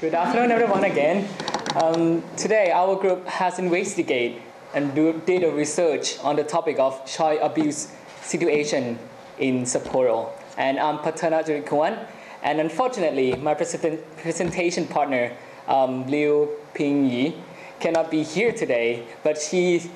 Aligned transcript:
Good 0.00 0.12
afternoon, 0.12 0.50
everyone, 0.50 0.82
again. 0.82 1.28
Um, 1.76 2.24
today, 2.36 2.72
our 2.72 2.96
group 2.96 3.24
has 3.28 3.60
investigated 3.60 4.42
and 4.74 4.92
do, 4.92 5.22
did 5.24 5.44
a 5.44 5.52
research 5.52 6.18
on 6.18 6.34
the 6.34 6.42
topic 6.42 6.80
of 6.80 7.06
child 7.06 7.38
abuse 7.40 7.92
situation 8.20 8.98
in 9.38 9.62
Sapporo. 9.62 10.32
And 10.58 10.80
I'm 10.80 10.98
Paterna 10.98 11.44
Jurikuan. 11.44 12.08
And 12.42 12.58
unfortunately, 12.58 13.36
my 13.36 13.54
present, 13.54 14.02
presentation 14.16 14.88
partner, 14.88 15.30
um, 15.68 16.08
Liu 16.08 16.48
Pingyi, 16.74 17.36
cannot 17.78 18.10
be 18.10 18.24
here 18.24 18.50
today, 18.50 19.06
but 19.22 19.40
she 19.40 19.88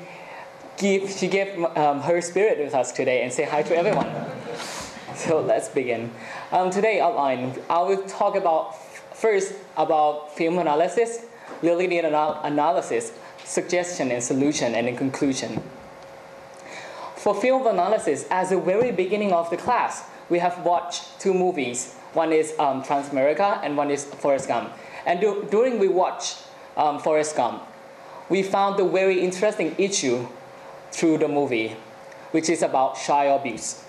give, 0.77 1.11
she 1.11 1.27
gave 1.27 1.59
um, 1.77 2.03
her 2.03 2.21
spirit 2.21 2.61
with 2.61 2.73
us 2.73 2.93
today 2.93 3.25
and 3.25 3.33
say 3.33 3.43
hi 3.43 3.62
to 3.65 3.77
everyone. 3.77 4.09
So 5.17 5.41
let's 5.41 5.69
begin. 5.69 6.12
Um, 6.53 6.71
today 6.71 7.01
outline, 7.01 7.60
I 7.69 7.83
will 7.83 8.05
talk 8.05 8.37
about 8.37 8.77
first 9.19 9.53
about 9.77 10.37
film 10.37 10.59
analysis, 10.59 11.27
reality 11.61 11.99
anal- 11.99 12.41
analysis, 12.45 13.13
suggestion 13.45 14.13
and 14.13 14.23
solution, 14.23 14.75
and 14.75 14.87
in 14.89 14.97
conclusion. 14.97 15.61
For 17.17 17.35
film 17.35 17.67
analysis, 17.67 18.27
at 18.31 18.49
the 18.51 18.61
very 18.61 18.93
beginning 18.93 19.33
of 19.33 19.51
the 19.51 19.57
class, 19.57 20.05
we 20.31 20.39
have 20.39 20.65
watched 20.65 21.21
two 21.21 21.35
movies. 21.35 21.95
One 22.13 22.33
is 22.33 22.55
um, 22.59 22.83
Transamerica 22.83 23.61
and 23.65 23.77
one 23.77 23.91
is 23.91 24.05
Forrest 24.05 24.47
Gump. 24.47 24.73
And 25.05 25.21
do, 25.21 25.47
during 25.51 25.79
we 25.79 25.89
watched 25.89 26.45
um, 26.77 27.01
Forrest 27.01 27.35
Gump, 27.35 27.63
we 28.29 28.43
found 28.43 28.79
a 28.79 28.89
very 28.89 29.21
interesting 29.21 29.75
issue 29.79 30.27
through 30.93 31.19
the 31.19 31.29
movie, 31.29 31.77
which 32.30 32.49
is 32.49 32.63
about 32.63 32.97
child 32.97 33.41
abuse. 33.41 33.85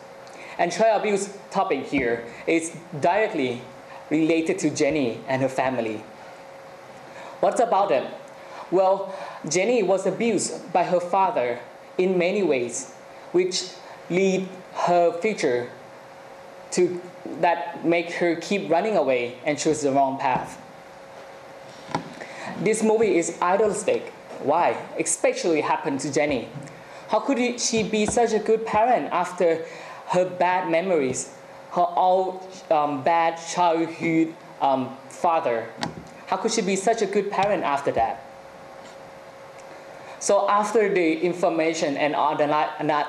And 0.57 0.71
child 0.71 1.01
abuse 1.01 1.37
topic 1.51 1.85
here 1.85 2.25
is 2.47 2.75
directly 2.99 3.61
related 4.09 4.59
to 4.59 4.69
Jenny 4.69 5.21
and 5.27 5.41
her 5.41 5.49
family. 5.49 6.03
What 7.39 7.59
about 7.59 7.91
it? 7.91 8.05
Well, 8.71 9.13
Jenny 9.47 9.83
was 9.83 10.05
abused 10.05 10.71
by 10.73 10.83
her 10.83 10.99
father 10.99 11.59
in 11.97 12.17
many 12.17 12.43
ways, 12.43 12.91
which 13.31 13.69
lead 14.09 14.47
her 14.73 15.11
future 15.19 15.69
to 16.71 17.01
that 17.41 17.85
make 17.85 18.11
her 18.13 18.35
keep 18.35 18.69
running 18.69 18.95
away 18.95 19.37
and 19.45 19.57
choose 19.57 19.81
the 19.81 19.91
wrong 19.91 20.17
path. 20.17 20.61
This 22.59 22.83
movie 22.83 23.17
is 23.17 23.37
idealistic. 23.41 24.09
Why? 24.43 24.77
Especially 24.97 25.61
happened 25.61 25.99
to 26.01 26.11
Jenny. 26.11 26.49
How 27.07 27.19
could 27.19 27.59
she 27.59 27.83
be 27.83 28.05
such 28.05 28.33
a 28.33 28.39
good 28.39 28.65
parent 28.65 29.11
after 29.11 29.65
her 30.09 30.25
bad 30.25 30.69
memories, 30.69 31.35
her 31.71 31.85
old 31.95 32.47
um, 32.71 33.03
bad 33.03 33.39
childhood 33.53 34.33
um, 34.61 34.95
father? 35.09 35.67
How 36.27 36.37
could 36.37 36.51
she 36.51 36.61
be 36.61 36.75
such 36.75 37.01
a 37.01 37.05
good 37.05 37.31
parent 37.31 37.63
after 37.63 37.91
that? 37.91 38.25
So 40.19 40.49
after 40.49 40.93
the 40.93 41.21
information 41.21 41.95
and 41.95 42.13
all 42.13 42.35
the, 42.35 42.45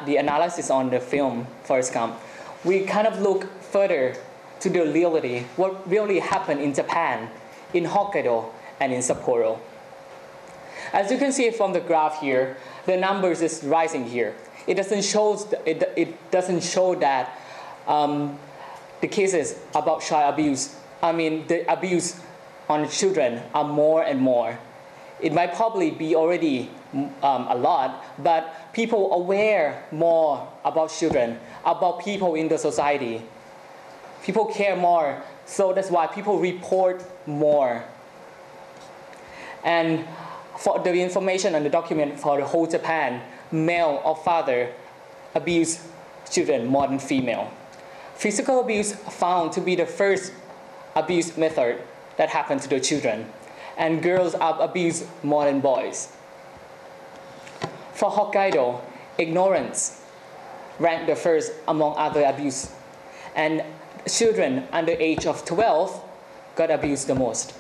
the 0.06 0.16
analysis 0.16 0.70
on 0.70 0.91
the 0.91 1.00
film 1.00 1.47
Forrest 1.64 1.92
Gump, 1.92 2.16
we 2.64 2.84
kind 2.84 3.06
of 3.06 3.20
look 3.20 3.50
further 3.61 4.16
to 4.61 4.70
the 4.70 4.83
reality, 4.83 5.44
what 5.56 5.88
really 5.88 6.20
happened 6.20 6.61
in 6.61 6.72
Japan, 6.72 7.31
in 7.75 7.84
Hokkaido, 7.84 8.50
and 8.78 8.92
in 8.92 9.00
Sapporo. 9.00 9.58
As 10.92 11.11
you 11.11 11.19
can 11.19 11.33
see 11.33 11.50
from 11.50 11.72
the 11.72 11.81
graph 11.81 12.20
here, 12.20 12.56
the 12.86 12.97
numbers 12.97 13.42
is 13.42 13.64
rising 13.64 14.05
here. 14.05 14.34
It 14.66 14.75
doesn't 14.75 15.05
show, 15.05 15.38
it, 15.66 15.92
it 15.97 16.31
doesn't 16.31 16.62
show 16.62 16.94
that 16.97 17.38
um, 17.86 18.38
the 19.01 19.09
cases 19.09 19.59
about 19.75 20.03
child 20.03 20.34
abuse, 20.34 20.77
I 21.03 21.12
mean 21.12 21.47
the 21.47 21.70
abuse 21.70 22.20
on 22.69 22.89
children 22.89 23.43
are 23.55 23.65
more 23.65 24.03
and 24.03 24.20
more. 24.20 24.59
It 25.20 25.33
might 25.33 25.55
probably 25.55 25.91
be 25.91 26.15
already 26.15 26.71
um, 26.94 27.47
a 27.49 27.55
lot, 27.55 28.05
but 28.22 28.72
people 28.72 29.12
aware 29.12 29.84
more 29.93 30.49
about 30.65 30.91
children, 30.91 31.38
about 31.65 32.03
people 32.03 32.34
in 32.34 32.49
the 32.49 32.59
society. 32.59 33.22
People 34.22 34.47
care 34.47 34.77
more, 34.77 35.22
so 35.47 35.72
that's 35.72 35.91
why 35.91 36.06
people 36.06 36.38
report 36.38 37.05
more. 37.27 37.84
And 39.65 40.06
for 40.59 40.78
the 40.78 40.94
information 40.94 41.55
and 41.55 41.65
the 41.65 41.71
document 41.71 42.19
for 42.19 42.38
the 42.38 42.44
whole 42.44 42.67
Japan, 42.67 43.22
male 43.50 44.00
or 44.05 44.17
father 44.17 44.72
abuse 45.34 45.87
children 46.31 46.67
more 46.67 46.87
than 46.87 46.99
female. 46.99 47.50
Physical 48.20 48.60
abuse 48.60 48.92
found 48.92 49.50
to 49.53 49.62
be 49.62 49.75
the 49.75 49.86
first 49.86 50.34
abuse 50.94 51.38
method 51.38 51.81
that 52.19 52.28
happened 52.28 52.60
to 52.60 52.69
the 52.69 52.78
children, 52.78 53.25
and 53.78 54.03
girls 54.03 54.34
are 54.34 54.60
abused 54.60 55.06
more 55.22 55.47
than 55.47 55.60
boys. 55.60 56.12
For 57.94 58.10
Hokkaido, 58.10 58.82
ignorance 59.16 60.03
ranked 60.78 61.06
the 61.06 61.16
first 61.16 61.50
among 61.66 61.94
other 61.97 62.22
abuse, 62.25 62.70
and 63.34 63.64
children 64.06 64.69
under 64.70 64.92
age 64.92 65.25
of 65.25 65.47
12 65.47 66.04
got 66.56 66.70
abused 66.70 67.06
the 67.06 67.14
most. 67.14 67.52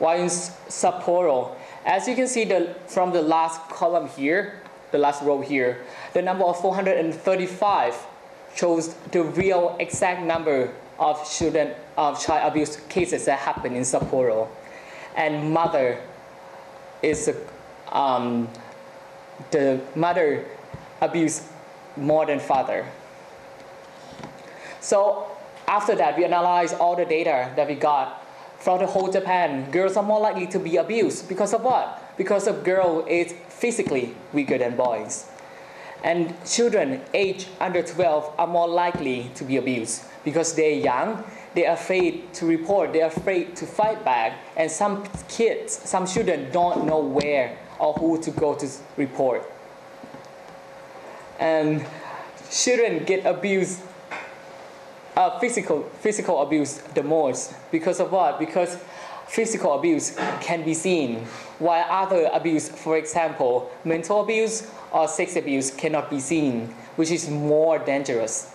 While 0.00 0.18
in 0.18 0.26
Sapporo, 0.26 1.54
as 1.86 2.08
you 2.08 2.16
can 2.16 2.26
see 2.26 2.46
the, 2.46 2.74
from 2.88 3.12
the 3.12 3.22
last 3.22 3.60
column 3.68 4.08
here, 4.08 4.60
the 4.90 4.98
last 4.98 5.22
row 5.22 5.40
here, 5.40 5.84
the 6.14 6.22
number 6.22 6.44
of 6.44 6.60
435 6.60 8.06
shows 8.54 8.94
the 9.12 9.22
real 9.22 9.76
exact 9.80 10.22
number 10.22 10.72
of 10.98 11.28
children 11.30 11.74
of 11.96 12.24
child 12.24 12.50
abuse 12.50 12.76
cases 12.88 13.24
that 13.24 13.38
happen 13.38 13.74
in 13.74 13.82
Sapporo. 13.82 14.48
And 15.16 15.52
mother 15.52 16.00
is 17.02 17.30
um, 17.90 18.48
the 19.50 19.80
mother 19.94 20.46
abuse 21.00 21.48
more 21.96 22.26
than 22.26 22.40
father. 22.40 22.86
So 24.80 25.26
after 25.66 25.94
that, 25.96 26.16
we 26.16 26.24
analyze 26.24 26.72
all 26.72 26.96
the 26.96 27.04
data 27.04 27.52
that 27.56 27.68
we 27.68 27.74
got 27.74 28.22
from 28.58 28.78
the 28.80 28.86
whole 28.86 29.10
Japan. 29.10 29.70
Girls 29.70 29.96
are 29.96 30.02
more 30.02 30.20
likely 30.20 30.46
to 30.48 30.58
be 30.58 30.76
abused 30.76 31.28
because 31.28 31.54
of 31.54 31.62
what? 31.62 32.16
Because 32.16 32.46
a 32.46 32.52
girl 32.52 33.04
is 33.08 33.34
physically 33.48 34.14
weaker 34.32 34.58
than 34.58 34.76
boys. 34.76 35.26
And 36.04 36.34
children 36.44 37.00
aged 37.14 37.48
under 37.58 37.82
12 37.82 38.34
are 38.38 38.46
more 38.46 38.68
likely 38.68 39.30
to 39.36 39.44
be 39.44 39.56
abused 39.56 40.04
because 40.22 40.54
they're 40.54 40.78
young, 40.78 41.24
they're 41.54 41.72
afraid 41.72 42.34
to 42.34 42.46
report, 42.46 42.92
they're 42.92 43.06
afraid 43.06 43.56
to 43.56 43.66
fight 43.66 44.04
back, 44.04 44.38
and 44.54 44.70
some 44.70 45.04
kids, 45.28 45.72
some 45.72 46.06
children 46.06 46.50
don't 46.52 46.86
know 46.86 47.00
where 47.00 47.56
or 47.78 47.94
who 47.94 48.20
to 48.20 48.30
go 48.32 48.54
to 48.54 48.68
report. 48.98 49.50
And 51.40 51.84
children 52.50 53.04
get 53.04 53.24
abused, 53.24 53.80
uh, 55.16 55.38
physical, 55.38 55.84
physical 56.00 56.42
abuse 56.42 56.78
the 56.92 57.02
most 57.02 57.54
because 57.72 57.98
of 57.98 58.12
what? 58.12 58.38
Because 58.38 58.76
physical 59.26 59.74
abuse 59.74 60.16
can 60.40 60.64
be 60.64 60.74
seen, 60.74 61.24
while 61.58 61.86
other 61.88 62.28
abuse, 62.32 62.68
for 62.68 62.96
example, 62.96 63.70
mental 63.84 64.20
abuse 64.20 64.70
or 64.92 65.08
sex 65.08 65.36
abuse, 65.36 65.70
cannot 65.70 66.10
be 66.10 66.20
seen, 66.20 66.68
which 66.96 67.10
is 67.10 67.28
more 67.28 67.78
dangerous. 67.78 68.54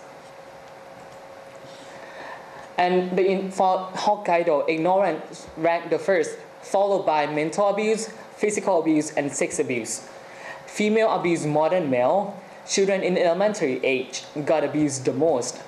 And 2.78 3.14
the, 3.16 3.50
for 3.50 3.90
Hokkaido, 3.92 4.66
ignorance 4.68 5.46
ranked 5.58 5.90
the 5.90 5.98
first, 5.98 6.38
followed 6.62 7.04
by 7.04 7.26
mental 7.26 7.68
abuse, 7.68 8.08
physical 8.36 8.80
abuse, 8.80 9.10
and 9.12 9.30
sex 9.30 9.58
abuse. 9.58 10.08
Female 10.66 11.10
abuse 11.10 11.44
more 11.44 11.68
than 11.68 11.90
male. 11.90 12.40
Children 12.66 13.02
in 13.02 13.18
elementary 13.18 13.84
age 13.84 14.24
got 14.46 14.64
abused 14.64 15.04
the 15.04 15.12
most. 15.12 15.60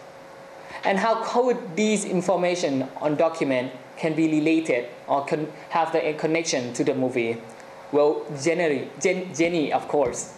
And 0.85 0.99
how 0.99 1.23
could 1.23 1.77
these 1.77 2.05
information 2.05 2.89
on 2.97 3.17
document 3.17 3.73
can 4.03 4.15
be 4.15 4.27
related 4.27 4.89
or 5.07 5.25
can 5.25 5.47
have 5.71 5.93
the 5.93 6.13
connection 6.19 6.73
to 6.75 6.83
the 6.83 6.93
movie? 6.93 7.41
Well, 7.93 8.27
Jenny, 8.43 8.89
Jen, 9.01 9.33
Jenny, 9.33 9.73
of 9.73 9.87
course. 9.87 10.35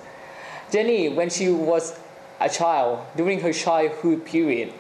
Jenny, 0.71 1.09
when 1.09 1.31
she 1.31 1.49
was 1.49 1.99
a 2.41 2.51
child, 2.51 3.01
during 3.17 3.41
her 3.41 3.55
childhood 3.55 4.27
period, 4.27 4.71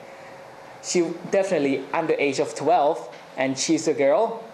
she 0.83 1.01
definitely 1.31 1.83
under 1.95 2.13
age 2.19 2.41
of 2.41 2.55
12, 2.55 3.09
and 3.39 3.59
she's 3.59 3.89
a 3.89 3.95
girl, 3.95 4.45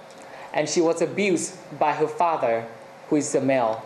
and 0.55 0.69
she 0.69 0.81
was 0.81 1.03
abused 1.03 1.57
by 1.81 1.93
her 1.93 2.07
father, 2.07 2.67
who 3.09 3.17
is 3.17 3.35
a 3.35 3.41
male. 3.41 3.83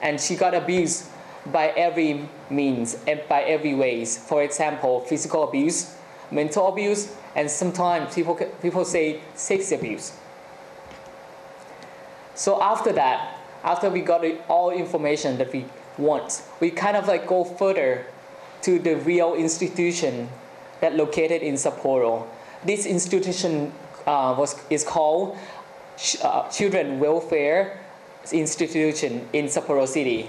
And 0.00 0.20
she 0.20 0.36
got 0.36 0.54
abused 0.54 1.08
by 1.46 1.68
every 1.70 2.28
means 2.48 2.96
and 3.08 3.22
by 3.28 3.42
every 3.42 3.74
ways. 3.74 4.18
For 4.18 4.44
example, 4.44 5.00
physical 5.00 5.48
abuse, 5.48 5.96
mental 6.30 6.68
abuse, 6.68 7.14
and 7.34 7.50
sometimes 7.50 8.14
people, 8.14 8.34
people 8.62 8.84
say 8.84 9.20
sex 9.34 9.72
abuse. 9.72 10.12
So 12.34 12.62
after 12.62 12.92
that, 12.92 13.36
after 13.62 13.90
we 13.90 14.00
got 14.00 14.24
all 14.48 14.70
information 14.70 15.36
that 15.38 15.52
we 15.52 15.66
want, 15.98 16.42
we 16.60 16.70
kind 16.70 16.96
of 16.96 17.06
like 17.06 17.26
go 17.26 17.44
further 17.44 18.06
to 18.62 18.78
the 18.78 18.96
real 18.96 19.34
institution 19.34 20.28
that 20.80 20.94
located 20.96 21.42
in 21.42 21.54
Sapporo. 21.54 22.26
This 22.64 22.86
institution 22.86 23.72
uh, 24.06 24.34
was, 24.38 24.56
is 24.70 24.84
called 24.84 25.36
uh, 26.22 26.48
Children 26.48 26.98
Welfare 26.98 27.78
Institution 28.32 29.28
in 29.32 29.46
Sapporo 29.46 29.86
City. 29.86 30.28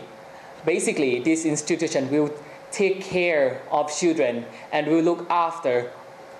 Basically, 0.65 1.19
this 1.19 1.45
institution 1.45 2.09
will 2.09 2.33
take 2.71 3.01
care 3.01 3.62
of 3.71 3.95
children 3.95 4.45
and 4.71 4.88
we 4.88 5.01
look 5.01 5.29
after 5.29 5.91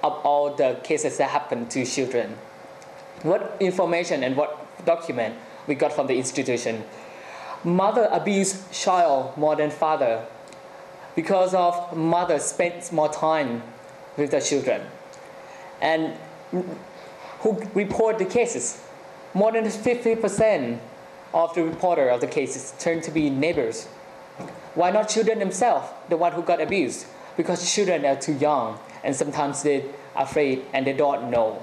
of 0.04 0.14
all 0.24 0.56
the 0.56 0.80
cases 0.84 1.18
that 1.18 1.30
happen 1.30 1.68
to 1.70 1.86
children. 1.86 2.38
What 3.24 3.58
information 3.60 4.24
and 4.24 4.36
what 4.36 4.86
document 4.86 5.36
we 5.68 5.76
got 5.76 5.94
from 5.94 6.08
the 6.08 6.18
institution? 6.18 6.84
Mother 7.64 8.10
abused 8.12 8.72
child 8.72 9.38
more 9.38 9.56
than 9.56 9.70
father 9.70 10.26
because 11.16 11.54
of 11.54 11.96
mother 11.96 12.40
spends 12.40 12.92
more 12.92 13.10
time 13.10 13.62
with 14.18 14.32
the 14.32 14.42
children. 14.42 14.82
And 15.82 16.16
who 17.40 17.62
report 17.74 18.18
the 18.18 18.26
cases? 18.26 18.82
More 19.34 19.52
than 19.52 19.66
50% 19.66 20.80
of 21.34 21.54
the 21.54 21.64
reporter 21.64 22.10
of 22.10 22.22
the 22.22 22.28
cases 22.28 22.74
turn 22.80 23.02
to 23.02 23.12
be 23.12 23.30
neighbors. 23.30 23.88
Why 24.74 24.92
not 24.92 25.10
children 25.10 25.40
themselves, 25.40 25.88
the 26.10 26.18
one 26.18 26.32
who 26.32 26.42
got 26.42 26.62
abused? 26.62 27.06
Because 27.36 27.74
children 27.74 28.06
are 28.06 28.16
too 28.16 28.34
young 28.34 28.80
and 29.04 29.16
sometimes 29.16 29.64
they're 29.64 29.84
afraid 30.16 30.64
and 30.74 30.86
they 30.86 30.94
don't 30.94 31.30
know. 31.30 31.62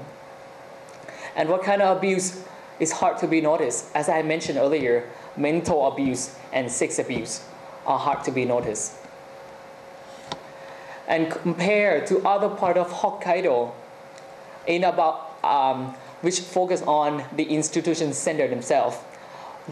And 1.37 1.49
what 1.49 1.63
kind 1.63 1.83
of 1.83 1.97
abuse 1.97 2.43
is 2.81 2.93
hard 2.93 3.19
to 3.19 3.29
be 3.29 3.41
noticed? 3.41 3.87
As 3.95 4.09
I 4.09 4.23
mentioned 4.23 4.59
earlier, 4.59 5.09
mental 5.37 5.87
abuse 5.87 6.35
and 6.53 6.71
sex 6.71 6.99
abuse 6.99 7.45
are 7.87 7.99
hard 7.99 8.25
to 8.25 8.31
be 8.31 8.45
noticed. 8.45 8.95
And 11.07 11.31
compared 11.31 12.07
to 12.09 12.19
other 12.27 12.51
part 12.51 12.77
of 12.77 12.91
Hokkaido, 12.91 13.73
in 14.67 14.85
about 14.85 15.43
um, 15.43 15.95
which 16.21 16.41
focus 16.41 16.83
on 16.83 17.25
the 17.37 17.45
institution 17.45 18.13
center 18.13 18.47
themselves, 18.47 18.97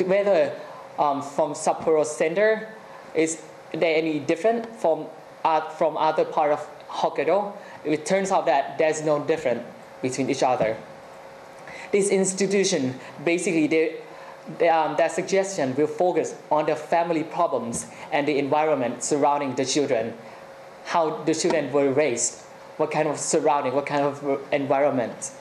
whether 0.04 0.54
um, 0.98 1.20
from 1.20 1.52
Sapporo 1.52 2.04
center 2.06 2.68
is 3.16 3.42
there 3.72 3.96
any 3.96 4.18
different 4.20 4.74
from 4.76 5.06
uh, 5.44 5.60
from 5.70 5.96
other 5.96 6.24
part 6.24 6.52
of 6.52 6.68
Hokkaido? 6.88 7.52
It 7.84 8.04
turns 8.06 8.30
out 8.30 8.46
that 8.46 8.78
there's 8.78 9.02
no 9.02 9.24
difference 9.24 9.62
between 10.02 10.30
each 10.30 10.42
other. 10.42 10.76
This 11.92 12.10
institution 12.10 12.98
basically 13.24 13.66
they, 13.66 13.96
they, 14.58 14.68
um, 14.68 14.96
their 14.96 15.08
suggestion 15.08 15.74
will 15.76 15.86
focus 15.86 16.34
on 16.50 16.66
the 16.66 16.76
family 16.76 17.24
problems 17.24 17.86
and 18.12 18.26
the 18.28 18.38
environment 18.38 19.02
surrounding 19.02 19.54
the 19.54 19.64
children, 19.64 20.14
how 20.84 21.22
the 21.24 21.34
children 21.34 21.72
were 21.72 21.92
raised, 21.92 22.40
what 22.76 22.90
kind 22.90 23.08
of 23.08 23.18
surrounding, 23.18 23.72
what 23.72 23.86
kind 23.86 24.04
of 24.04 24.40
environment. 24.52 25.32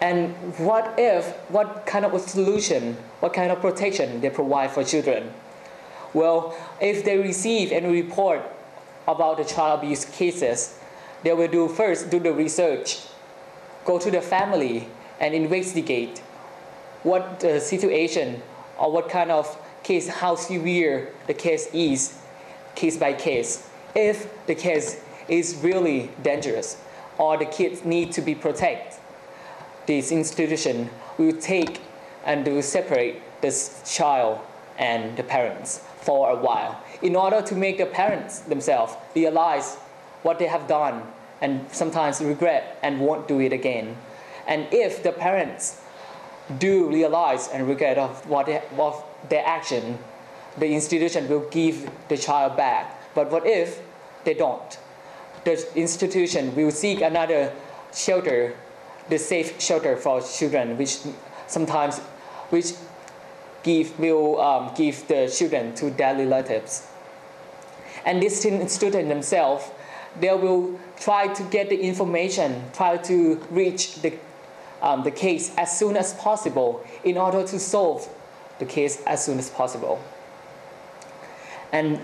And 0.00 0.34
what 0.58 0.94
if, 0.98 1.28
what 1.48 1.86
kind 1.86 2.04
of 2.04 2.12
a 2.12 2.18
solution, 2.18 2.96
what 3.20 3.32
kind 3.32 3.52
of 3.52 3.60
protection 3.60 4.20
they 4.20 4.30
provide 4.30 4.72
for 4.72 4.82
children? 4.82 5.32
Well, 6.14 6.54
if 6.80 7.04
they 7.04 7.16
receive 7.16 7.72
any 7.72 8.02
report 8.02 8.42
about 9.08 9.38
the 9.38 9.44
child 9.44 9.80
abuse 9.80 10.04
cases, 10.04 10.78
they 11.22 11.32
will 11.32 11.48
do 11.48 11.68
first 11.68 12.10
do 12.10 12.18
the 12.18 12.32
research, 12.32 13.00
go 13.84 13.98
to 13.98 14.10
the 14.10 14.20
family 14.20 14.88
and 15.20 15.34
investigate 15.34 16.18
what 17.02 17.40
the 17.40 17.60
situation 17.60 18.42
or 18.78 18.92
what 18.92 19.08
kind 19.08 19.30
of 19.30 19.56
case, 19.82 20.08
how 20.08 20.36
severe 20.36 21.12
the 21.26 21.34
case 21.34 21.68
is, 21.72 22.18
case 22.74 22.96
by 22.96 23.12
case. 23.12 23.68
If 23.94 24.28
the 24.46 24.54
case 24.54 25.02
is 25.28 25.56
really 25.62 26.10
dangerous 26.22 26.82
or 27.18 27.36
the 27.38 27.46
kids 27.46 27.84
need 27.84 28.12
to 28.12 28.20
be 28.20 28.34
protected, 28.34 28.98
this 29.86 30.12
institution 30.12 30.90
will 31.18 31.36
take 31.40 31.80
and 32.24 32.46
will 32.46 32.62
separate 32.62 33.20
this 33.40 33.82
child 33.84 34.40
and 34.78 35.16
the 35.16 35.22
parents 35.22 35.82
for 36.02 36.30
a 36.30 36.36
while 36.36 36.82
in 37.00 37.16
order 37.16 37.40
to 37.42 37.54
make 37.54 37.78
the 37.78 37.86
parents 37.86 38.40
themselves 38.40 38.94
realize 39.14 39.76
what 40.22 40.38
they 40.38 40.46
have 40.46 40.66
done 40.68 41.02
and 41.40 41.66
sometimes 41.72 42.20
regret 42.20 42.78
and 42.82 43.00
won't 43.00 43.26
do 43.26 43.40
it 43.40 43.52
again. 43.52 43.96
And 44.46 44.66
if 44.72 45.02
the 45.02 45.12
parents 45.12 45.80
do 46.58 46.88
realize 46.88 47.48
and 47.48 47.68
regret 47.68 47.98
of 47.98 48.28
what 48.28 48.46
they, 48.46 48.62
of 48.78 49.04
their 49.28 49.44
action, 49.46 49.98
the 50.58 50.66
institution 50.66 51.28
will 51.28 51.48
give 51.50 51.90
the 52.08 52.16
child 52.16 52.56
back. 52.56 53.14
But 53.14 53.30
what 53.30 53.46
if 53.46 53.80
they 54.24 54.34
don't? 54.34 54.78
The 55.44 55.66
institution 55.76 56.54
will 56.54 56.70
seek 56.70 57.00
another 57.00 57.52
shelter 57.92 58.54
the 59.08 59.18
safe 59.18 59.60
shelter 59.60 59.96
for 59.96 60.22
children, 60.22 60.78
which 60.78 60.98
sometimes 61.46 61.98
which 62.50 62.72
give 63.62 63.98
will 63.98 64.40
um, 64.40 64.72
give 64.74 65.06
the 65.08 65.32
children 65.34 65.74
to 65.76 65.90
their 65.90 66.16
relatives. 66.16 66.86
And 68.04 68.22
these 68.22 68.36
students 68.38 68.78
themselves, 68.78 69.70
they 70.18 70.34
will 70.34 70.78
try 70.98 71.28
to 71.28 71.42
get 71.44 71.68
the 71.68 71.80
information, 71.80 72.64
try 72.72 72.96
to 72.98 73.36
reach 73.50 74.02
the, 74.02 74.14
um, 74.80 75.04
the 75.04 75.10
case 75.10 75.54
as 75.56 75.76
soon 75.78 75.96
as 75.96 76.14
possible 76.14 76.84
in 77.04 77.16
order 77.16 77.46
to 77.46 77.58
solve 77.58 78.08
the 78.58 78.64
case 78.64 79.02
as 79.06 79.24
soon 79.24 79.38
as 79.38 79.50
possible. 79.50 80.02
And 81.72 82.00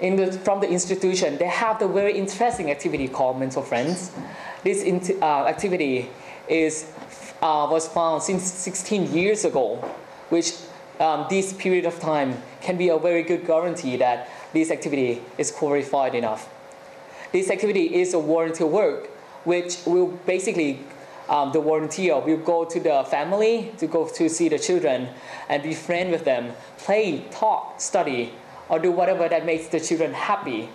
in 0.00 0.16
the, 0.16 0.32
from 0.32 0.60
the 0.60 0.68
institution, 0.68 1.38
they 1.38 1.46
have 1.46 1.78
the 1.78 1.88
very 1.88 2.16
interesting 2.16 2.70
activity 2.70 3.08
called 3.08 3.38
Mental 3.38 3.62
Friends. 3.62 4.12
This 4.64 4.82
uh, 5.22 5.44
activity 5.46 6.10
is, 6.48 6.90
uh, 7.40 7.68
was 7.70 7.88
found 7.88 8.22
since 8.22 8.42
16 8.44 9.12
years 9.12 9.44
ago, 9.44 9.82
which 10.28 10.54
um, 11.00 11.26
this 11.28 11.52
period 11.52 11.84
of 11.84 12.00
time 12.00 12.42
can 12.60 12.76
be 12.76 12.88
a 12.88 12.98
very 12.98 13.22
good 13.22 13.46
guarantee 13.46 13.96
that 13.96 14.28
this 14.52 14.70
activity 14.70 15.20
is 15.38 15.50
qualified 15.50 16.14
enough. 16.14 16.48
This 17.32 17.50
activity 17.50 17.94
is 17.94 18.14
a 18.14 18.20
volunteer 18.20 18.66
work, 18.66 19.08
which 19.44 19.78
will 19.84 20.08
basically 20.26 20.80
um, 21.28 21.52
the 21.52 21.60
volunteer 21.60 22.18
will 22.20 22.36
go 22.38 22.64
to 22.64 22.80
the 22.80 23.04
family 23.10 23.72
to 23.78 23.86
go 23.86 24.08
to 24.08 24.28
see 24.28 24.48
the 24.48 24.58
children 24.58 25.08
and 25.48 25.62
be 25.62 25.74
friend 25.74 26.10
with 26.10 26.24
them, 26.24 26.52
play, 26.78 27.24
talk, 27.30 27.80
study, 27.80 28.32
or 28.68 28.78
do 28.78 28.90
whatever 28.90 29.28
that 29.28 29.44
makes 29.44 29.68
the 29.68 29.80
children 29.80 30.12
happy 30.12 30.68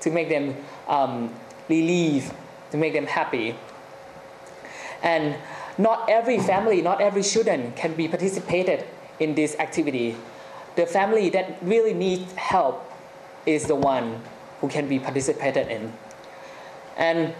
to 0.00 0.10
make 0.10 0.28
them 0.28 0.56
um, 0.88 1.32
relieve, 1.68 2.32
to 2.70 2.76
make 2.76 2.92
them 2.92 3.06
happy. 3.06 3.56
And 5.02 5.36
not 5.78 6.08
every 6.08 6.38
family, 6.38 6.80
not 6.82 7.00
every 7.00 7.22
student 7.22 7.76
can 7.76 7.94
be 7.94 8.08
participated 8.08 8.84
in 9.20 9.34
this 9.34 9.56
activity. 9.58 10.16
The 10.76 10.86
family 10.86 11.30
that 11.30 11.58
really 11.62 11.94
needs 11.94 12.32
help 12.34 12.90
is 13.44 13.66
the 13.66 13.74
one 13.74 14.22
who 14.60 14.68
can 14.68 14.88
be 14.88 14.98
participated 14.98 15.68
in. 15.68 15.92
And 16.96 17.34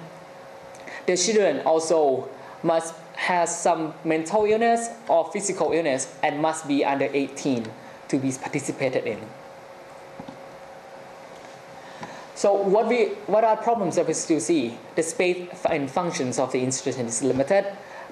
the 1.07 1.17
children 1.17 1.61
also 1.67 2.29
must 2.63 2.95
have 3.15 3.49
some 3.49 3.95
mental 4.05 4.45
illness 4.45 4.89
or 5.09 5.31
physical 5.33 5.73
illness 5.73 6.13
and 6.23 6.41
must 6.41 6.69
be 6.69 6.85
under 6.85 7.09
18 7.13 7.67
to 8.09 8.19
be 8.19 8.33
participated 8.33 9.07
in. 9.07 9.19
So 12.35 12.53
what, 12.53 12.87
we, 12.87 13.07
what 13.27 13.45
are 13.45 13.57
problems 13.57 13.97
that 13.97 14.07
we 14.07 14.13
still 14.13 14.41
see? 14.41 14.77
The 14.95 15.03
space 15.03 15.49
and 15.71 15.91
functions 15.91 16.39
of 16.39 16.53
the 16.53 16.61
institution 16.61 17.07
is 17.07 17.23
limited, 17.23 17.65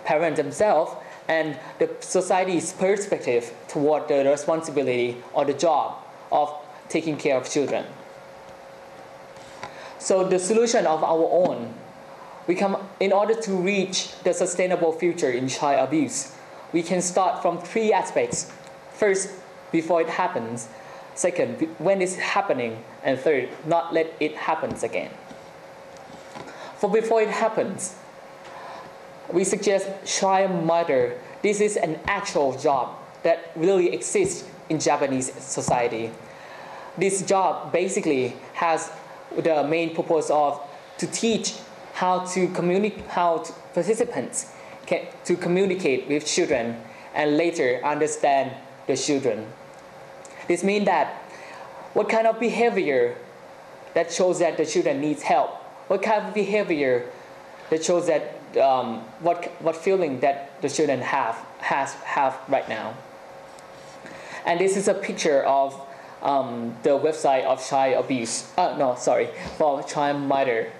parents 0.05 0.39
themselves, 0.39 0.93
and 1.29 1.59
the 1.79 1.91
society's 2.01 2.73
perspective 2.73 3.53
toward 3.69 4.09
the 4.09 4.25
responsibility 4.25 5.17
or 5.33 5.45
the 5.45 5.55
job 5.55 6.03
of 6.31 6.55
taking 6.89 7.17
care 7.17 7.37
of 7.37 7.49
children. 7.49 7.85
So 9.99 10.29
the 10.29 10.39
solution 10.39 10.87
of 10.87 11.03
our 11.03 11.29
own, 11.31 11.73
we 12.47 12.55
come, 12.55 12.77
in 13.01 13.13
order 13.13 13.35
to 13.35 13.53
reach 13.53 14.13
the 14.23 14.35
sustainable 14.35 14.93
future 14.93 15.31
in 15.31 15.49
child 15.49 15.89
abuse, 15.89 16.37
we 16.73 16.83
can 16.83 17.01
start 17.01 17.41
from 17.41 17.59
three 17.59 17.93
aspects. 17.93 18.53
First, 18.93 19.31
before 19.73 20.03
it 20.03 20.09
happens, 20.09 20.69
Second, 21.15 21.69
when 21.79 22.03
it's 22.03 22.17
happening. 22.17 22.83
And 23.03 23.19
third, 23.19 23.49
not 23.67 23.95
let 23.95 24.13
it 24.19 24.35
happen 24.35 24.75
again. 24.83 25.11
For 26.77 26.91
before 26.91 27.23
it 27.23 27.29
happens, 27.29 27.95
we 29.33 29.45
suggest 29.45 29.89
mother. 30.23 31.19
This 31.43 31.61
is 31.61 31.77
an 31.77 31.99
actual 32.07 32.57
job 32.57 32.97
that 33.23 33.53
really 33.57 33.93
exists 33.93 34.49
in 34.69 34.79
Japanese 34.79 35.33
society. 35.35 36.11
This 36.97 37.23
job 37.23 37.73
basically 37.73 38.37
has 38.55 38.91
the 39.37 39.65
main 39.65 39.95
purpose 39.95 40.31
of 40.31 40.61
to 40.99 41.07
teach 41.07 41.55
how 41.95 42.21
to 42.21 42.49
communicate, 42.49 43.07
how 43.07 43.39
to, 43.39 43.53
participants 43.73 44.53
can, 44.87 45.07
to 45.25 45.37
communicate 45.37 46.09
with 46.09 46.27
children 46.27 46.81
and 47.15 47.37
later 47.37 47.81
understand 47.85 48.53
the 48.87 48.97
children. 48.97 49.47
This 50.49 50.63
means 50.63 50.87
that 50.87 51.15
what 51.95 52.09
kind 52.09 52.27
of 52.27 52.39
behavior 52.41 53.17
that 53.95 54.13
shows 54.13 54.41
that 54.41 54.57
the 54.57 54.67
children 54.67 55.01
needs 55.01 55.23
help, 55.23 55.51
what 55.89 56.03
kind 56.03 56.27
of 56.27 56.35
behavior 56.35 57.09
that 57.71 57.85
shows 57.85 58.07
that 58.09 58.39
um, 58.57 59.01
what, 59.21 59.45
what 59.61 59.77
feeling 59.77 60.21
that 60.21 60.61
the 60.63 60.69
student 60.69 61.03
have, 61.03 61.37
has, 61.59 61.95
have 61.95 62.39
right 62.49 62.69
now. 62.69 62.95
And 64.47 64.61
this 64.61 64.77
is 64.77 64.89
a 64.89 64.95
picture 64.95 65.43
of 65.45 65.81
um, 66.23 66.77
the 66.83 66.91
website 66.91 67.45
of 67.45 67.67
child 67.67 68.05
abuse. 68.05 68.53
Uh, 68.57 68.77
no, 68.79 68.95
sorry, 68.97 69.29
for 69.57 69.83
child 69.83 70.21
murder. 70.23 70.71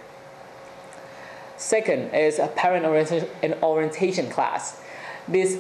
Second 1.57 2.15
is 2.15 2.39
a 2.39 2.49
parent 2.49 2.85
orientation, 2.85 3.29
an 3.43 3.55
orientation 3.63 4.29
class. 4.29 4.81
This, 5.29 5.57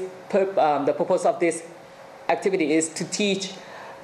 um, 0.58 0.84
the 0.84 0.92
purpose 0.92 1.24
of 1.24 1.40
this 1.40 1.64
activity 2.28 2.72
is 2.72 2.88
to 2.90 3.04
teach 3.04 3.54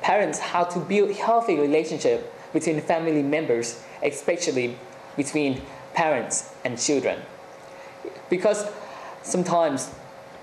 parents 0.00 0.38
how 0.38 0.64
to 0.64 0.78
build 0.78 1.10
healthy 1.12 1.58
relationship 1.58 2.32
between 2.52 2.80
family 2.80 3.22
members, 3.22 3.82
especially 4.02 4.76
between 5.16 5.60
parents 5.94 6.54
and 6.64 6.78
children. 6.78 7.20
Because 8.30 8.66
sometimes 9.22 9.90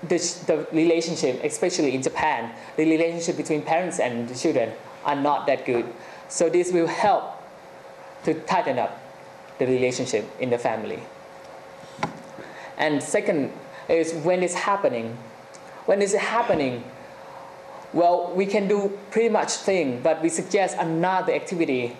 this, 0.02 0.34
the 0.40 0.66
relationship, 0.72 1.42
especially 1.42 1.94
in 1.94 2.02
Japan, 2.02 2.52
the 2.76 2.88
relationship 2.88 3.36
between 3.36 3.62
parents 3.62 3.98
and 3.98 4.28
the 4.28 4.34
children 4.34 4.72
are 5.04 5.16
not 5.16 5.46
that 5.46 5.64
good. 5.64 5.86
So 6.28 6.48
this 6.48 6.72
will 6.72 6.86
help 6.86 7.42
to 8.24 8.34
tighten 8.34 8.78
up 8.78 9.00
the 9.58 9.66
relationship 9.66 10.28
in 10.38 10.50
the 10.50 10.58
family. 10.58 11.00
And 12.76 13.02
second 13.02 13.50
is 13.88 14.12
when 14.12 14.42
it's 14.42 14.54
happening. 14.54 15.18
When 15.86 16.02
it's 16.02 16.14
happening, 16.14 16.84
well, 17.92 18.32
we 18.34 18.46
can 18.46 18.68
do 18.68 18.98
pretty 19.10 19.30
much 19.30 19.52
thing, 19.52 20.00
but 20.02 20.22
we 20.22 20.28
suggest 20.28 20.76
another 20.78 21.32
activity, 21.32 21.96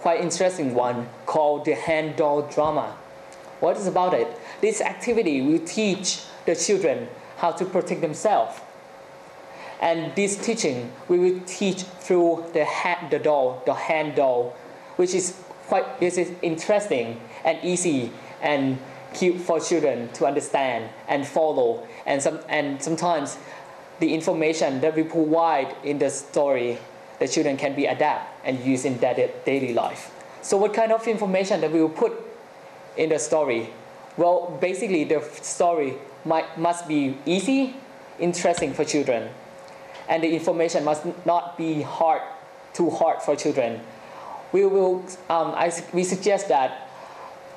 quite 0.00 0.20
interesting 0.20 0.74
one, 0.74 1.08
called 1.26 1.64
the 1.64 1.74
hand 1.74 2.16
doll 2.16 2.42
drama. 2.42 2.96
What 3.60 3.76
is 3.76 3.86
about 3.86 4.14
it? 4.14 4.28
This 4.60 4.80
activity 4.80 5.40
will 5.40 5.64
teach 5.64 6.22
the 6.46 6.54
children 6.54 7.08
how 7.36 7.52
to 7.52 7.64
protect 7.64 8.00
themselves. 8.00 8.60
And 9.80 10.14
this 10.14 10.36
teaching 10.36 10.92
we 11.08 11.18
will 11.18 11.40
teach 11.46 11.82
through 11.82 12.46
the 12.52 12.64
hand, 12.64 13.10
the 13.10 13.18
doll, 13.18 13.62
the 13.64 13.74
hand 13.74 14.16
doll, 14.16 14.56
which 14.96 15.14
is 15.14 15.40
quite 15.66 16.00
this 16.00 16.18
is 16.18 16.32
interesting 16.42 17.20
and 17.44 17.58
easy 17.62 18.10
and 18.40 18.78
cute 19.14 19.40
for 19.40 19.60
children 19.60 20.08
to 20.14 20.26
understand 20.26 20.90
and 21.06 21.26
follow. 21.26 21.86
And 22.06 22.22
some 22.22 22.40
and 22.48 22.82
sometimes 22.82 23.38
the 24.00 24.14
information 24.14 24.80
that 24.80 24.96
we 24.96 25.02
provide 25.02 25.74
in 25.84 25.98
the 25.98 26.10
story, 26.10 26.78
the 27.18 27.28
children 27.28 27.56
can 27.56 27.74
be 27.74 27.86
adapt 27.86 28.46
and 28.46 28.58
use 28.60 28.84
in 28.84 28.98
their 28.98 29.30
daily 29.44 29.74
life. 29.74 30.14
So 30.42 30.56
what 30.56 30.74
kind 30.74 30.92
of 30.92 31.06
information 31.06 31.60
that 31.60 31.72
we 31.72 31.80
will 31.80 31.88
put 31.88 32.27
in 32.98 33.08
the 33.08 33.18
story? 33.18 33.70
Well, 34.18 34.58
basically 34.60 35.04
the 35.04 35.22
story 35.40 35.94
might, 36.24 36.58
must 36.58 36.86
be 36.86 37.16
easy, 37.24 37.74
interesting 38.18 38.74
for 38.74 38.84
children. 38.84 39.30
And 40.08 40.22
the 40.22 40.34
information 40.34 40.84
must 40.84 41.04
not 41.24 41.56
be 41.56 41.82
hard, 41.82 42.20
too 42.74 42.90
hard 42.90 43.22
for 43.22 43.36
children. 43.36 43.80
We 44.52 44.66
will, 44.66 45.04
um, 45.30 45.54
I, 45.54 45.72
we 45.92 46.04
suggest 46.04 46.48
that, 46.48 46.90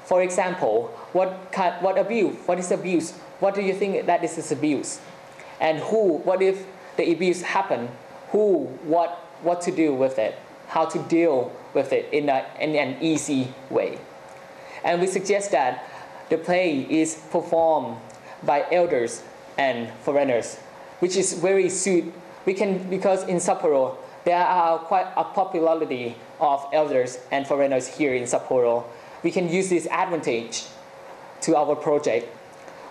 for 0.05 0.21
example, 0.21 0.87
what, 1.13 1.51
kind, 1.51 1.81
what 1.81 1.97
abuse, 1.97 2.35
what 2.45 2.59
is 2.59 2.71
abuse? 2.71 3.11
What 3.39 3.55
do 3.55 3.61
you 3.61 3.73
think 3.73 4.05
that 4.05 4.21
this 4.21 4.37
is 4.37 4.51
abuse? 4.51 4.99
And 5.59 5.79
who, 5.79 6.17
what 6.17 6.41
if 6.41 6.65
the 6.97 7.11
abuse 7.11 7.41
happened? 7.41 7.89
Who, 8.29 8.65
what, 8.83 9.11
what 9.41 9.61
to 9.61 9.71
do 9.71 9.93
with 9.93 10.19
it? 10.19 10.37
How 10.67 10.85
to 10.85 10.99
deal 11.03 11.51
with 11.73 11.91
it 11.93 12.09
in, 12.13 12.29
a, 12.29 12.45
in 12.59 12.75
an 12.75 13.01
easy 13.01 13.53
way. 13.69 13.99
And 14.83 15.01
we 15.01 15.07
suggest 15.07 15.51
that 15.51 15.87
the 16.29 16.37
play 16.37 16.87
is 16.89 17.21
performed 17.29 17.97
by 18.43 18.65
elders 18.71 19.23
and 19.57 19.89
foreigners, 20.01 20.55
which 20.99 21.15
is 21.15 21.33
very 21.33 21.69
suit. 21.69 22.11
We 22.45 22.53
can 22.53 22.89
because 22.89 23.23
in 23.27 23.37
Sapporo 23.37 23.97
there 24.23 24.43
are 24.43 24.79
quite 24.79 25.07
a 25.15 25.23
popularity 25.23 26.15
of 26.39 26.65
elders 26.73 27.19
and 27.31 27.45
foreigners 27.45 27.87
here 27.87 28.13
in 28.13 28.23
Sapporo. 28.23 28.83
We 29.23 29.31
can 29.31 29.49
use 29.49 29.69
this 29.69 29.87
advantage 29.87 30.65
to 31.41 31.55
our 31.55 31.75
project. 31.75 32.27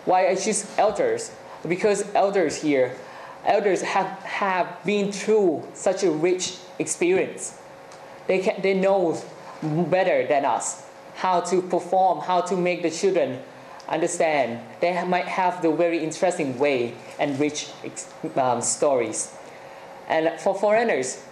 Why 0.04 0.28
I 0.28 0.35
choose 0.35 0.66
elders? 0.78 1.32
Because 1.66 2.04
elders 2.14 2.62
here, 2.62 2.97
elders 3.44 3.82
have, 3.82 4.06
have 4.23 4.85
been 4.85 5.12
through 5.12 5.66
such 5.75 6.04
a 6.04 6.11
rich 6.11 6.56
experience. 6.78 7.59
They, 8.26 8.38
can, 8.38 8.62
they 8.62 8.75
know 8.75 9.20
better 9.62 10.26
than 10.26 10.44
us 10.44 10.85
how 11.21 11.39
to 11.39 11.61
perform, 11.61 12.19
how 12.21 12.41
to 12.41 12.57
make 12.57 12.81
the 12.81 12.91
children 12.91 13.39
understand. 13.87 14.59
They 14.81 15.05
might 15.05 15.27
have 15.27 15.61
the 15.61 15.71
very 15.71 15.99
interesting 16.03 16.59
way 16.59 16.95
and 17.19 17.39
rich 17.39 17.69
um, 18.37 18.62
stories. 18.62 19.31
And 20.09 20.41
for 20.41 20.55
foreigners, 20.55 21.23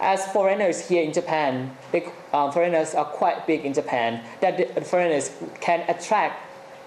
as 0.00 0.24
foreigners 0.32 0.88
here 0.88 1.02
in 1.02 1.12
Japan, 1.12 1.76
they, 1.92 2.10
um, 2.32 2.50
foreigners 2.50 2.94
are 2.94 3.04
quite 3.04 3.46
big 3.46 3.66
in 3.66 3.74
Japan, 3.74 4.24
that 4.40 4.74
the 4.74 4.80
foreigners 4.80 5.30
can 5.60 5.84
attract 5.90 6.40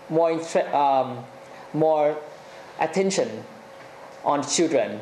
more, 0.10 0.32
um, 0.76 1.24
more 1.72 2.18
attention 2.80 3.44
on 4.26 4.42
children. 4.42 5.02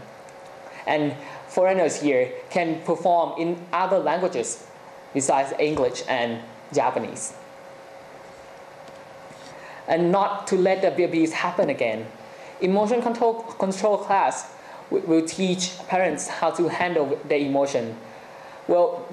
And 0.86 1.16
foreigners 1.48 2.02
here 2.02 2.30
can 2.50 2.82
perform 2.82 3.40
in 3.40 3.66
other 3.72 4.00
languages 4.00 4.68
besides 5.14 5.54
English 5.58 6.04
and 6.10 6.42
Japanese 6.74 7.34
and 9.88 10.12
not 10.12 10.48
to 10.48 10.56
let 10.56 10.82
the 10.82 11.04
abuse 11.04 11.34
happen 11.34 11.70
again. 11.70 12.06
Emotion 12.62 13.02
control, 13.02 13.42
control 13.44 13.98
class 13.98 14.54
will 14.90 15.26
teach 15.26 15.78
parents 15.88 16.28
how 16.28 16.52
to 16.52 16.70
handle 16.70 17.20
their 17.28 17.40
emotion. 17.40 17.98
Well, 18.68 19.08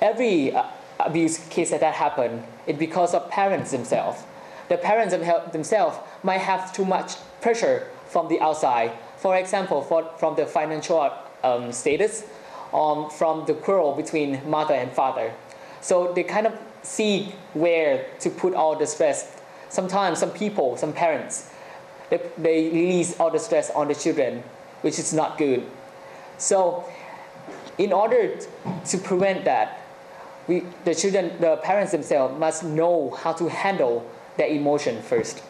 every 0.00 0.54
uh, 0.54 0.64
abuse 1.00 1.38
case 1.48 1.70
that 1.70 1.82
happened, 1.82 2.44
is 2.66 2.76
because 2.76 3.14
of 3.14 3.28
parents 3.30 3.70
themselves. 3.70 4.22
The 4.68 4.76
parents 4.76 5.14
themselves 5.52 5.98
might 6.22 6.40
have 6.40 6.72
too 6.72 6.84
much 6.84 7.16
pressure 7.40 7.88
from 8.06 8.28
the 8.28 8.40
outside. 8.40 8.92
For 9.16 9.36
example, 9.36 9.82
for, 9.82 10.10
from 10.18 10.36
the 10.36 10.46
financial 10.46 11.12
um, 11.44 11.72
status, 11.72 12.24
um, 12.72 13.10
from 13.10 13.46
the 13.46 13.54
quarrel 13.54 13.94
between 13.94 14.48
mother 14.48 14.74
and 14.74 14.90
father. 14.90 15.32
So 15.80 16.12
they 16.12 16.24
kind 16.24 16.46
of 16.46 16.54
see 16.86 17.32
where 17.54 18.06
to 18.20 18.30
put 18.30 18.54
all 18.54 18.76
the 18.76 18.86
stress 18.86 19.36
sometimes 19.68 20.18
some 20.18 20.30
people, 20.30 20.76
some 20.76 20.92
parents, 20.92 21.50
they, 22.10 22.20
they 22.38 22.68
release 22.70 23.18
all 23.18 23.30
the 23.30 23.38
stress 23.38 23.70
on 23.70 23.88
the 23.88 23.94
children, 23.94 24.42
which 24.82 24.98
is 24.98 25.12
not 25.12 25.38
good. 25.38 25.64
So, 26.38 26.84
in 27.78 27.92
order 27.92 28.38
to 28.86 28.98
prevent 28.98 29.44
that, 29.44 29.80
we, 30.46 30.62
the 30.84 30.94
children, 30.94 31.40
the 31.40 31.56
parents 31.56 31.92
themselves 31.92 32.38
must 32.38 32.64
know 32.64 33.10
how 33.10 33.32
to 33.34 33.48
handle 33.48 34.08
their 34.36 34.48
emotion 34.48 35.02
first. 35.02 35.42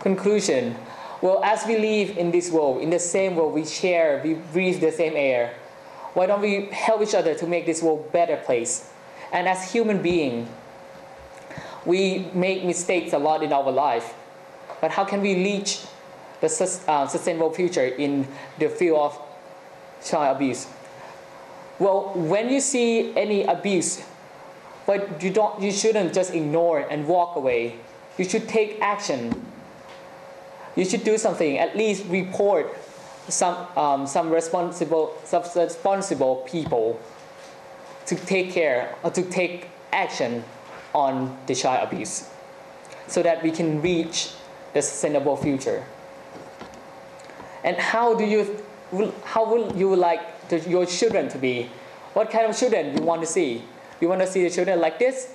Conclusion. 0.00 0.76
Well, 1.20 1.42
as 1.42 1.66
we 1.66 1.76
live 1.76 2.16
in 2.16 2.30
this 2.30 2.50
world, 2.50 2.80
in 2.80 2.90
the 2.90 3.00
same 3.00 3.34
world, 3.34 3.52
we 3.52 3.64
share, 3.66 4.20
we 4.22 4.34
breathe 4.34 4.80
the 4.80 4.92
same 4.92 5.14
air. 5.16 5.54
Why 6.18 6.26
don't 6.26 6.40
we 6.40 6.66
help 6.72 7.00
each 7.00 7.14
other 7.14 7.36
to 7.36 7.46
make 7.46 7.64
this 7.64 7.80
world 7.80 8.06
a 8.08 8.10
better 8.10 8.38
place? 8.38 8.90
And 9.30 9.46
as 9.46 9.70
human 9.70 10.02
beings, 10.02 10.48
we 11.86 12.26
make 12.34 12.64
mistakes 12.64 13.12
a 13.12 13.18
lot 13.18 13.44
in 13.44 13.52
our 13.52 13.70
life, 13.70 14.14
but 14.80 14.90
how 14.90 15.04
can 15.04 15.20
we 15.20 15.36
reach 15.36 15.86
the 16.40 16.48
uh, 16.88 17.06
sustainable 17.06 17.54
future 17.54 17.86
in 17.86 18.26
the 18.58 18.68
field 18.68 18.98
of 18.98 19.18
child 20.04 20.34
abuse? 20.34 20.66
Well, 21.78 22.10
when 22.16 22.50
you 22.50 22.58
see 22.58 23.16
any 23.16 23.44
abuse, 23.44 24.04
but 24.88 25.22
you 25.22 25.30
don't, 25.30 25.62
you 25.62 25.70
shouldn't 25.70 26.14
just 26.14 26.34
ignore 26.34 26.80
and 26.80 27.06
walk 27.06 27.36
away. 27.36 27.76
You 28.18 28.24
should 28.24 28.48
take 28.48 28.80
action. 28.80 29.46
You 30.74 30.84
should 30.84 31.04
do 31.04 31.16
something. 31.16 31.58
At 31.58 31.76
least 31.76 32.06
report 32.08 32.76
some 33.28 33.66
um, 33.76 34.06
some 34.06 34.30
responsible 34.30 35.14
responsible 35.32 36.36
people 36.46 37.00
to 38.06 38.16
take 38.16 38.52
care 38.52 38.94
or 39.02 39.10
to 39.10 39.22
take 39.22 39.68
action 39.92 40.42
on 40.94 41.36
the 41.46 41.54
child 41.54 41.86
abuse 41.86 42.30
so 43.06 43.22
that 43.22 43.42
we 43.42 43.50
can 43.50 43.82
reach 43.82 44.32
the 44.74 44.82
sustainable 44.82 45.36
future. 45.36 45.84
And 47.64 47.76
how 47.76 48.14
do 48.14 48.24
you, 48.24 48.62
how 49.24 49.44
will 49.44 49.76
you 49.76 49.94
like 49.94 50.48
the, 50.48 50.60
your 50.60 50.86
children 50.86 51.28
to 51.30 51.38
be? 51.38 51.68
What 52.14 52.30
kind 52.30 52.46
of 52.46 52.56
children 52.56 52.96
you 52.96 53.02
want 53.02 53.20
to 53.22 53.26
see? 53.26 53.62
You 54.00 54.08
want 54.08 54.20
to 54.20 54.26
see 54.26 54.42
the 54.42 54.50
children 54.50 54.80
like 54.80 54.98
this? 54.98 55.34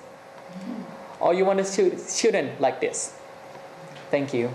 Or 1.19 1.33
you 1.33 1.45
want 1.45 1.59
to 1.59 1.65
see 1.65 1.91
children 2.15 2.51
like 2.59 2.79
this? 2.79 3.15
Thank 4.09 4.33
you. 4.33 4.51